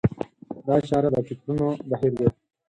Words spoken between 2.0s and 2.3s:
دی.